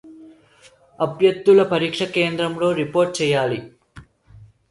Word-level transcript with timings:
అభ్యర్థులు 0.99 1.63
పరీక్ష 1.63 2.03
కేంద్రాల్లో 2.15 2.69
రిపోర్ట్ 2.71 3.13
చేయాలి 3.21 3.59